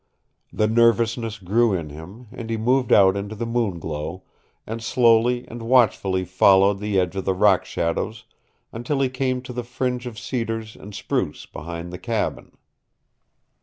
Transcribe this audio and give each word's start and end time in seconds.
The 0.51 0.65
nervousness 0.67 1.37
grew 1.37 1.75
in 1.75 1.89
him, 1.91 2.25
and 2.31 2.49
he 2.49 2.57
moved 2.57 2.91
out 2.91 3.15
into 3.15 3.35
the 3.35 3.45
moon 3.45 3.77
glow, 3.77 4.23
and 4.65 4.81
slowly 4.81 5.45
and 5.47 5.61
watchfully 5.61 6.25
followed 6.25 6.79
the 6.79 6.99
edge 6.99 7.15
of 7.15 7.23
the 7.23 7.35
rock 7.35 7.65
shadows 7.65 8.25
until 8.71 8.99
he 8.99 9.09
came 9.09 9.43
to 9.43 9.53
the 9.53 9.63
fringe 9.63 10.07
of 10.07 10.17
cedars 10.17 10.75
and 10.75 10.95
spruce 10.95 11.45
behind 11.45 11.93
the 11.93 11.99
cabin. 11.99 12.57